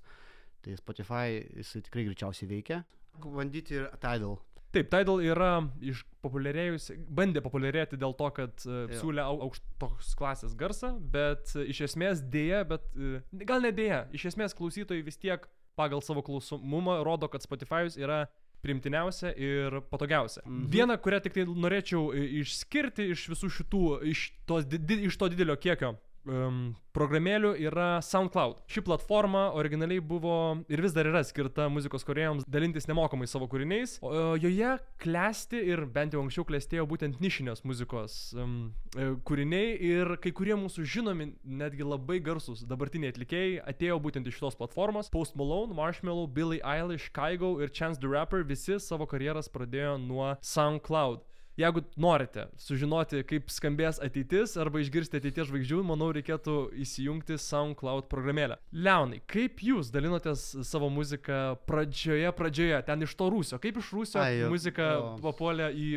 Tai 0.65 0.75
Spotify 0.77 1.41
jisai 1.57 1.83
tikrai 1.87 2.07
greičiausiai 2.09 2.49
veikia. 2.51 2.83
Bandyti 3.21 3.77
ir 3.79 3.87
Tidal. 4.03 4.39
Taip, 4.75 4.91
Tidal 4.93 5.23
yra 5.27 5.53
išpopuliarėjusi, 5.83 6.97
bandė 7.11 7.43
populiarėti 7.43 7.99
dėl 7.99 8.15
to, 8.19 8.29
kad 8.37 8.67
uh, 8.69 8.85
siūlė 9.01 9.23
au- 9.25 9.41
aukštos 9.49 10.13
klasės 10.19 10.53
garsą, 10.59 10.93
bet 11.15 11.51
uh, 11.57 11.65
iš 11.67 11.81
esmės 11.89 12.23
dėja, 12.33 12.63
bet 12.71 12.85
uh, 12.95 13.19
gal 13.49 13.65
ne 13.65 13.73
dėja, 13.75 14.05
iš 14.15 14.29
esmės 14.33 14.55
klausytojai 14.59 15.03
vis 15.07 15.19
tiek 15.19 15.47
pagal 15.79 16.03
savo 16.05 16.23
klausomumą 16.27 17.01
rodo, 17.07 17.27
kad 17.33 17.43
Spotify'us 17.43 17.97
yra 17.99 18.25
primtiniausia 18.65 19.33
ir 19.37 19.81
patogiausia. 19.91 20.45
Mhm. 20.45 20.69
Viena, 20.73 20.99
kurią 21.01 21.23
tik 21.25 21.37
tai 21.37 21.47
norėčiau 21.49 22.11
e, 22.13 22.27
išskirti 22.43 23.11
iš 23.15 23.27
visų 23.33 23.51
šitų, 23.59 23.85
iš, 24.13 24.27
tos, 24.49 24.69
iš 25.01 25.21
to 25.21 25.31
didelio 25.33 25.57
kiekio 25.61 25.97
um, 26.29 26.71
programėlių 26.97 27.53
yra 27.69 28.01
SoundCloud. 28.05 28.65
Ši 28.71 28.83
platforma 28.87 29.47
originaliai 29.59 30.03
buvo 30.03 30.35
ir 30.71 30.83
vis 30.83 30.95
dar 30.97 31.09
yra 31.11 31.23
skirta 31.27 31.69
muzikos 31.73 32.05
kuriejams 32.07 32.47
dalintis 32.51 32.89
nemokamai 32.91 33.29
savo 33.31 33.47
kūriniais. 33.51 33.99
O 34.03 34.11
e, 34.11 34.25
joje 34.43 34.75
klesti 35.03 35.61
ir 35.71 35.85
bent 35.93 36.17
jau 36.17 36.23
anksčiau 36.25 36.47
klestėjo 36.49 36.87
būtent 36.91 37.21
nišinės 37.23 37.63
muzikos 37.69 38.19
um, 38.35 38.73
kūriniai 38.97 39.77
ir 39.91 40.17
kai 40.23 40.35
kurie 40.37 40.57
mūsų 40.59 40.87
žinomi, 40.97 41.31
netgi 41.45 41.87
labai 41.87 42.19
garsus 42.25 42.65
dabartiniai 42.67 43.15
atlikėjai 43.15 43.61
atėjo 43.71 44.01
būtent 44.03 44.27
iš 44.27 44.41
šitos 44.41 44.59
platformos. 44.59 45.13
Post 45.15 45.39
Malone, 45.39 45.77
Marshmallow, 45.77 46.27
Billie 46.27 46.63
Eilish, 46.67 47.11
Kygo 47.15 47.57
ir 47.63 47.71
Chance 47.71 48.03
the 48.03 48.11
Rapper 48.11 48.43
visi 48.47 48.81
savo 48.83 49.07
karjeras 49.11 49.51
pradėjo 49.53 49.97
nuo 50.03 50.35
SoundCloud. 50.43 51.30
Jeigu 51.61 51.83
norite 52.01 52.47
sužinoti, 52.61 53.21
kaip 53.29 53.51
skambės 53.53 54.01
ateitis 54.01 54.57
arba 54.61 54.81
išgirsti 54.81 55.21
ateities 55.21 55.51
žvaigždžių, 55.51 55.81
manau, 55.91 56.11
reikėtų 56.17 56.57
įsijungti 56.85 57.37
SoundCloud 57.41 58.09
programėlę. 58.13 58.57
Leonai, 58.73 59.21
kaip 59.31 59.61
jūs 59.65 59.93
dalinotės 59.93 60.47
savo 60.69 60.89
muziką 60.93 61.59
pradžioje, 61.69 62.33
pradžioje, 62.39 62.81
ten 62.89 63.05
iš 63.05 63.17
to 63.19 63.29
rūsio? 63.35 63.61
Kaip 63.63 63.81
iš 63.83 63.93
rūsio 63.97 64.23
Ai, 64.25 64.39
jo, 64.41 64.53
muzika 64.55 64.93
jo. 64.95 65.09
papuolė 65.25 65.73
į 65.77 65.89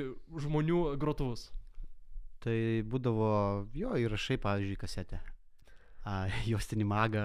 žmonių 0.45 0.85
grotuvus? 0.99 1.47
Tai 2.43 2.57
būdavo 2.91 3.29
jo 3.77 3.95
įrašai, 4.03 4.41
pavyzdžiui, 4.43 4.81
kasetė. 4.81 5.23
Juostinį 6.03 6.83
magą 6.83 7.21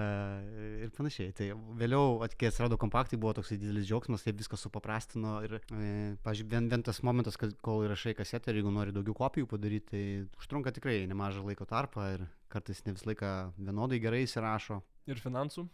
ir 0.85 0.91
panašiai. 0.95 1.33
Tai 1.35 1.47
vėliau, 1.79 2.21
kai 2.39 2.47
atsirado 2.47 2.77
kompaktai, 2.79 3.19
buvo 3.19 3.33
toks 3.35 3.51
didelis 3.51 3.89
džiaugsmas, 3.89 4.23
tai 4.23 4.31
viskas 4.39 4.63
supaprastino. 4.63 5.33
Ir, 5.43 5.57
e, 5.59 5.89
pavyzdžiui, 6.23 6.47
vien, 6.53 6.69
vien 6.71 6.85
tas 6.87 7.01
momentas, 7.03 7.35
kad 7.39 7.57
kol 7.65 7.83
įrašai 7.87 8.15
kasetę 8.15 8.53
ir 8.53 8.61
jeigu 8.61 8.71
nori 8.71 8.95
daugiau 8.95 9.17
kopijų 9.17 9.49
padaryti, 9.51 9.89
tai 9.91 10.03
užtrunka 10.39 10.71
tikrai 10.75 11.01
nemažą 11.11 11.43
laiko 11.43 11.67
tarpą 11.67 12.07
ir 12.15 12.23
kartais 12.47 12.79
ne 12.85 12.95
visą 12.95 13.11
laiką 13.11 13.33
vienodai 13.57 13.99
gerai 13.99 14.23
įsirašo. 14.23 14.79
Ir 15.11 15.19
finansų? 15.19 15.67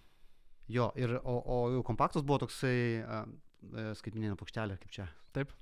Jo, 0.74 0.90
ir, 0.98 1.20
o, 1.22 1.38
o 1.46 1.84
kompaktas 1.86 2.26
buvo 2.26 2.42
toksai 2.48 3.06
a, 3.06 3.22
e, 3.70 3.92
skaitmeninė 4.02 4.40
plokštelė, 4.40 4.80
kaip 4.82 4.98
čia. 4.98 5.12
Taip. 5.36 5.54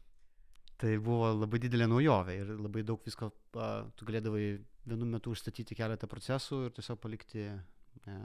Tai 0.84 0.98
buvo 1.00 1.30
labai 1.32 1.62
didelė 1.64 1.86
naujovė 1.88 2.34
ir 2.42 2.50
labai 2.60 2.82
daug 2.84 3.00
visko, 3.06 3.30
a, 3.56 3.86
tu 3.96 4.04
galėdavai 4.04 4.42
vienu 4.84 5.06
metu 5.08 5.32
užstatyti 5.32 5.78
keletą 5.80 6.10
procesų 6.12 6.66
ir 6.66 6.74
tiesiog 6.76 7.00
palikti 7.00 7.46
e, 7.48 8.16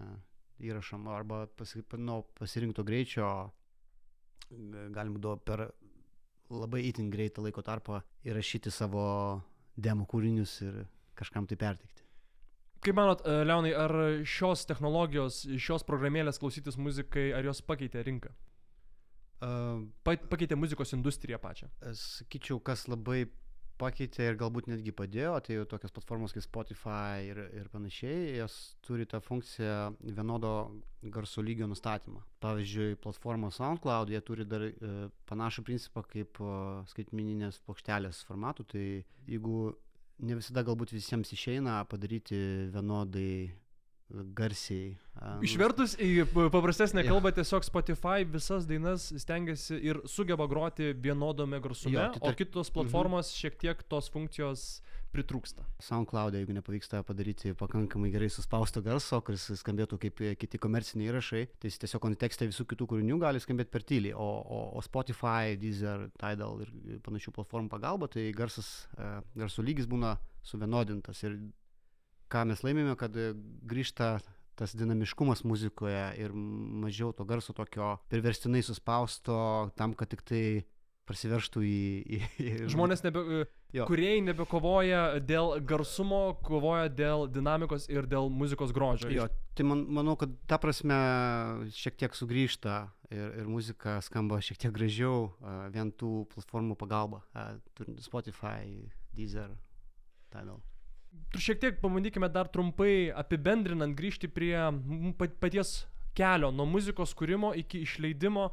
įrašam 0.66 1.06
arba 1.14 1.44
pasi, 1.54 1.84
nu, 2.02 2.16
pasirinkto 2.40 2.82
greičio, 2.88 3.28
e, 4.50 4.88
galima 4.90 5.20
būdavo 5.20 5.38
per 5.46 5.68
labai 6.50 6.82
itin 6.88 7.12
greitą 7.14 7.44
laiko 7.46 7.62
tarpą 7.62 8.02
įrašyti 8.26 8.74
savo 8.74 9.06
demo 9.76 10.08
kūrinius 10.10 10.58
ir 10.66 10.82
kažkam 11.14 11.46
tai 11.46 11.60
perteikti. 11.60 12.02
Kaip 12.82 12.98
manot, 12.98 13.22
e, 13.22 13.38
Leonai, 13.46 13.70
ar 13.86 13.94
šios 14.26 14.66
technologijos, 14.66 15.44
šios 15.62 15.86
programėlės 15.86 16.42
klausytis 16.42 16.78
muzikai, 16.78 17.30
ar 17.38 17.46
jos 17.46 17.62
pakeitė 17.62 18.02
rinką? 18.06 18.34
Pa, 19.38 20.16
pakeitė 20.32 20.56
muzikos 20.58 20.94
industriją 20.96 21.38
pačią. 21.42 21.68
Sakyčiau, 21.94 22.58
kas 22.64 22.88
labai 22.90 23.26
pakeitė 23.78 24.32
ir 24.32 24.38
galbūt 24.38 24.68
netgi 24.70 24.92
padėjo, 24.96 25.36
tai 25.44 25.58
jau 25.58 25.66
tokios 25.70 25.92
platformos 25.94 26.34
kaip 26.34 26.44
Spotify 26.44 27.28
ir, 27.28 27.40
ir 27.54 27.68
panašiai, 27.72 28.38
jos 28.40 28.56
turi 28.84 29.06
tą 29.08 29.20
funkciją 29.22 29.92
vienodo 30.02 30.52
garso 31.14 31.44
lygio 31.44 31.68
nustatymą. 31.70 32.24
Pavyzdžiui, 32.42 32.98
platforma 33.04 33.52
SoundCloud, 33.54 34.10
jie 34.10 34.22
turi 34.26 34.46
dar 34.48 34.66
e, 34.68 34.94
panašų 35.30 35.64
principą 35.68 36.02
kaip 36.10 36.42
e, 36.42 36.56
skaitmininės 36.90 37.62
plokštelės 37.66 38.24
formatų, 38.26 38.66
tai 38.74 38.84
jeigu 39.30 39.70
ne 40.26 40.38
visada 40.40 40.64
galbūt 40.66 40.96
visiems 40.96 41.30
išeina 41.36 41.84
padaryti 41.90 42.40
vienodai 42.74 43.30
garsiai. 44.10 44.96
nu, 45.18 45.42
Išvertus 45.44 45.96
į 46.00 46.24
paprastesnę 46.50 47.02
Jo. 47.04 47.14
kalbą, 47.16 47.32
tiesiog 47.36 47.64
Spotify 47.66 48.24
visas 48.24 48.66
dainas 48.66 49.08
stengiasi 49.20 49.76
ir 49.84 50.00
sugeba 50.06 50.46
groti 50.48 50.92
vienodome 50.94 51.60
garsume, 51.60 51.94
Jo, 51.98 52.06
tai 52.14 52.20
o 52.22 52.26
tar- 52.30 52.36
kitos 52.38 52.70
platformos 52.70 53.32
šiek 53.34 53.58
tiek 53.58 53.82
tos 53.88 54.08
funkcijos 54.10 54.80
pritrūksta. 55.12 55.64
SoundCloud, 55.80 56.34
jeigu 56.36 56.52
nepavyksta 56.52 57.02
padaryti 57.02 57.54
pakankamai 57.56 58.10
gerai 58.12 58.28
suspausto 58.30 58.82
garso, 58.84 59.20
kuris 59.24 59.46
skambėtų 59.62 59.98
kaip 59.98 60.20
e, 60.20 60.34
kiti 60.36 60.58
komerciniai 60.60 61.08
įrašai, 61.10 61.46
tai 61.58 61.68
jis 61.70 61.78
tiesiog 61.80 62.00
kontekste 62.04 62.46
visų 62.46 62.66
kitų 62.68 62.86
kūrinių 62.92 63.18
gali 63.18 63.40
skambėti 63.40 63.70
per 63.72 63.82
tyliai, 63.88 64.12
o, 64.14 64.28
o, 64.44 64.58
o 64.76 64.82
Spotify, 64.84 65.56
Deezer, 65.56 66.10
Tidal 66.20 66.60
ir 66.60 67.00
panašių 67.04 67.32
platformų 67.38 67.68
pagalba, 67.72 68.06
tai 68.08 68.30
garsas, 68.36 68.86
e, 68.98 69.20
garso 69.34 69.62
lygis 69.64 69.88
būna 69.88 70.18
suvienodintas 70.44 71.22
ir 71.24 71.38
ką 72.32 72.44
mes 72.50 72.64
laimime, 72.66 72.96
kad 73.00 73.16
e, 73.16 73.32
grįžta 73.68 74.18
tas 74.58 74.74
dinamiškumas 74.74 75.44
muzikoje 75.46 76.02
ir 76.18 76.34
mažiau 76.34 77.12
to 77.14 77.24
garso 77.28 77.54
tokio 77.54 77.94
priverstinai 78.10 78.64
suspausto 78.66 79.36
tam, 79.78 79.94
kad 79.94 80.10
tik 80.10 80.24
tai 80.26 80.42
prasiverštų 81.08 81.62
į... 81.64 81.78
į, 82.04 82.18
į 82.42 82.50
Žmonės 82.74 83.04
nebe... 83.06 83.46
Jo. 83.68 83.84
Kuriejai 83.84 84.22
nebekovoja 84.24 85.00
dėl 85.20 85.58
garsumo, 85.68 86.38
kovoja 86.44 86.86
dėl 86.88 87.26
dinamikos 87.28 87.84
ir 87.92 88.06
dėl 88.08 88.30
muzikos 88.32 88.72
grožio. 88.72 89.10
Jo, 89.12 89.26
tai 89.56 89.66
man, 89.68 89.82
manau, 89.92 90.14
kad 90.16 90.32
ta 90.48 90.56
prasme 90.60 90.96
šiek 91.76 91.98
tiek 92.00 92.16
sugrįžta 92.16 92.78
ir, 93.12 93.26
ir 93.42 93.50
muzika 93.52 93.98
skamba 94.04 94.40
šiek 94.44 94.62
tiek 94.64 94.72
gražiau 94.72 95.28
a, 95.44 95.58
vien 95.74 95.92
tų 95.92 96.24
platformų 96.32 96.78
pagalba. 96.80 97.20
a, 97.36 97.50
Turint 97.76 98.00
Spotify, 98.00 98.88
Deezer, 99.12 99.52
Tidal. 100.32 100.62
Tu 100.64 100.77
šiek 101.36 101.60
tiek 101.60 101.80
pabandykime 101.82 102.28
dar 102.32 102.48
trumpai 102.48 103.10
apibendrinant 103.14 103.96
grįžti 103.98 104.28
prie 104.32 104.54
paties 105.40 105.86
kelio, 106.18 106.50
nuo 106.50 106.66
muzikos 106.66 107.14
kūrimo 107.14 107.52
iki 107.56 107.82
išleidimo. 107.86 108.48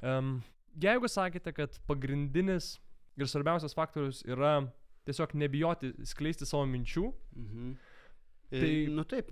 Jeigu 0.75 1.07
sakėte, 1.09 1.53
kad 1.55 1.77
pagrindinis 1.87 2.75
ir 3.17 3.29
svarbiausias 3.31 3.73
faktorius 3.77 4.23
yra 4.27 4.57
tiesiog 5.07 5.33
nebijoti 5.39 5.93
skleisti 6.05 6.45
savo 6.45 6.65
minčių, 6.67 7.11
Mhm. 7.35 7.75
Tai- 8.51 8.59
Tai, 8.61 8.85
nu 8.93 9.03
taip, 9.03 9.31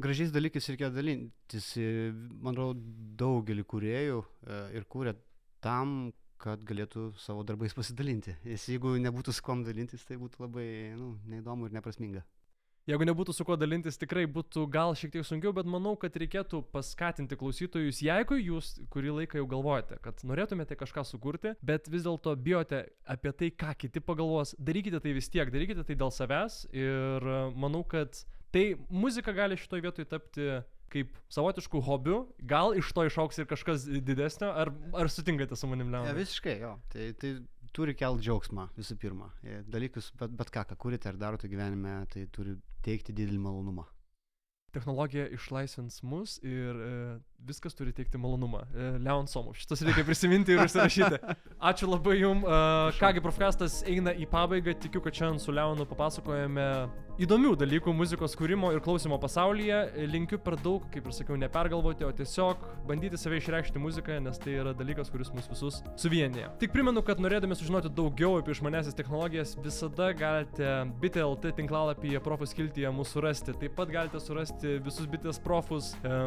gražiais 0.00 0.30
dalykais 0.32 0.66
reikia 0.72 0.88
dalintis. 0.90 1.76
E, 1.76 2.10
Manau, 2.40 2.72
daugelį 2.74 3.64
kuriejų 3.68 4.22
e, 4.46 4.76
ir 4.78 4.84
kūrė 4.88 5.12
tam, 5.60 6.12
kad 6.38 6.64
galėtų 6.64 7.12
savo 7.20 7.44
darbais 7.44 7.74
pasidalinti. 7.76 8.34
Nes 8.44 8.64
jeigu 8.66 8.96
nebūtų 8.96 9.34
su 9.34 9.42
kom 9.42 9.62
dalintis, 9.62 10.04
tai 10.08 10.16
būtų 10.16 10.40
labai 10.40 10.96
nu, 10.96 11.18
neįdomu 11.28 11.66
ir 11.68 11.72
neprasminga. 11.76 12.24
Jeigu 12.86 13.02
nebūtų 13.08 13.32
su 13.34 13.42
kuo 13.42 13.56
dalintis, 13.58 13.96
tikrai 13.98 14.28
būtų 14.30 14.62
gal 14.70 14.92
šiek 14.94 15.10
tiek 15.16 15.24
sunkiau, 15.26 15.50
bet 15.56 15.66
manau, 15.66 15.96
kad 15.98 16.14
reikėtų 16.22 16.60
paskatinti 16.70 17.34
klausytojus, 17.40 17.98
jeigu 18.06 18.38
jūs 18.38 18.76
kurį 18.94 19.16
laiką 19.16 19.40
jau 19.40 19.48
galvojate, 19.50 19.98
kad 20.04 20.22
norėtumėte 20.22 20.78
kažką 20.78 21.02
sukurti, 21.08 21.56
bet 21.66 21.90
vis 21.90 22.06
dėlto 22.06 22.36
bijote 22.38 22.84
apie 23.10 23.32
tai, 23.34 23.50
ką 23.50 23.74
kiti 23.82 23.98
pagalvos, 24.06 24.54
darykite 24.62 25.02
tai 25.02 25.16
vis 25.18 25.26
tiek, 25.34 25.50
darykite 25.50 25.82
tai 25.88 25.98
dėl 25.98 26.14
savęs 26.14 26.60
ir 26.70 27.26
e, 27.26 27.42
manau, 27.58 27.82
kad 27.82 28.22
tai 28.54 28.76
muzika 28.86 29.34
gali 29.34 29.58
šitoje 29.58 29.82
vietoje 29.88 30.06
tapti 30.14 30.46
kaip 30.94 31.16
savotiškų 31.34 31.80
hobių, 31.82 32.20
gal 32.46 32.70
iš 32.78 32.92
to 32.94 33.02
išauks 33.08 33.42
ir 33.42 33.48
kažkas 33.50 33.88
didesnio, 34.06 34.52
ar, 34.54 34.70
ar 34.94 35.10
sutinkate 35.10 35.58
su 35.58 35.66
manim, 35.66 35.90
Ja, 35.90 36.04
Leonai? 36.06 36.14
visiškai, 36.22 36.54
jo. 36.62 36.76
Tai, 36.94 37.08
tai 37.18 37.32
turi 37.74 37.94
kelt 37.98 38.22
džiaugsmą 38.22 38.68
visų 38.76 38.96
pirma. 39.00 39.30
E, 39.42 39.60
Dalykus, 39.70 40.12
bet, 40.20 40.32
bet 40.38 40.52
ką, 40.54 40.66
ką 40.70 40.78
kurite 40.80 41.10
ar 41.10 41.18
darote 41.20 41.50
gyvenime, 41.50 41.98
tai 42.12 42.26
turi 42.32 42.56
teikti 42.86 43.14
didelį 43.16 43.40
malonumą. 43.42 43.86
Technologija 44.76 45.28
išlaisvins 45.32 46.02
mus 46.04 46.36
ir 46.44 46.76
e, 46.84 46.90
viskas 47.46 47.74
turi 47.74 47.92
teikti 47.92 48.18
malonumą. 48.18 48.62
E, 48.74 48.90
Leon 48.98 49.28
Somov, 49.30 49.56
šitas 49.58 49.82
reikia 49.86 50.04
prisiminti 50.06 50.54
ir 50.54 50.62
užsirašyti. 50.64 51.20
Ačiū 51.70 51.90
labai 51.90 52.18
jum. 52.20 52.44
E, 52.44 52.60
kągi, 53.00 53.22
profkastas 53.24 53.82
eina 53.86 54.14
į 54.16 54.28
pabaigą. 54.30 54.76
Tikiu, 54.86 55.02
kad 55.04 55.16
šiandien 55.16 55.42
su 55.42 55.54
Leonu 55.54 55.86
papasakojame 55.88 56.68
įdomių 57.22 57.54
dalykų 57.56 57.92
muzikos 57.96 58.34
kūrimo 58.36 58.70
ir 58.74 58.82
klausimo 58.84 59.16
pasaulyje. 59.20 59.78
Linkiu 60.10 60.38
per 60.42 60.58
daug, 60.60 60.84
kaip 60.92 61.06
ir 61.08 61.14
sakiau, 61.16 61.38
nepergalvoti, 61.40 62.04
o 62.04 62.12
tiesiog 62.12 62.64
bandyti 62.88 63.16
save 63.20 63.38
išreikšti 63.40 63.80
muzikoje, 63.80 64.18
nes 64.24 64.40
tai 64.42 64.58
yra 64.60 64.74
dalykas, 64.76 65.08
kuris 65.12 65.32
mus 65.32 65.48
visus 65.48 65.80
suvienyje. 66.00 66.50
Tik 66.60 66.74
primenu, 66.74 67.00
kad 67.06 67.22
norėdami 67.22 67.56
sužinoti 67.56 67.92
daugiau 67.96 68.36
apie 68.40 68.52
išmanesias 68.52 68.96
technologijas, 68.98 69.54
visada 69.64 70.10
galite 70.16 70.74
BitLT 71.00 71.54
tinklalapyje 71.56 72.20
profus 72.24 72.52
kiltyje 72.56 72.92
mūsų 72.92 73.24
rasti. 73.24 73.56
Taip 73.62 73.76
pat 73.78 73.92
galite 73.94 74.20
surasti 74.20 74.76
visus 74.84 75.08
bitės 75.08 75.40
profus 75.42 75.94
e, 76.02 76.20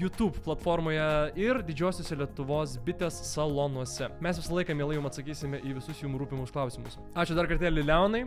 YouTube 0.00 0.40
platformoje 0.50 1.08
ir 1.38 1.62
didžiosiuose 1.66 2.18
Lietuvos 2.18 2.76
bitės 2.84 3.22
salonuose. 3.30 4.10
Mes 4.20 4.42
visą 4.42 4.58
laiką 4.58 4.76
mielai 4.76 4.98
jums 4.98 5.12
atsakysime 5.12 5.62
į 5.62 5.76
visus 5.78 6.02
jums 6.02 6.18
rūpimus 6.20 6.54
klausimus. 6.54 6.98
Ačiū 7.14 7.38
dar 7.38 7.48
kartelį 7.50 7.86
Leonai. 7.86 8.24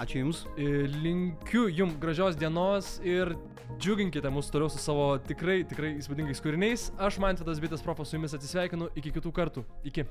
Ačiū 0.00 0.22
Jums. 0.22 0.44
E, 0.56 0.86
Linkiu 1.02 1.66
jums 1.68 1.98
gražios 2.00 2.38
dienos 2.38 2.94
ir 3.04 3.34
džiuginkite 3.76 4.30
mus 4.32 4.48
toliau 4.50 4.70
su 4.72 4.80
savo 4.80 5.12
tikrai, 5.26 5.60
tikrai 5.68 5.96
įspūdingais 5.98 6.40
kūriniais. 6.44 6.88
Aš 6.96 7.20
Mantvidas 7.22 7.60
Bitės 7.60 7.84
Profas 7.84 8.08
su 8.08 8.16
jumis 8.16 8.34
atsisveikinu 8.36 8.90
iki 8.96 9.12
kitų 9.18 9.34
kartų. 9.36 9.66
Iki. 9.90 10.06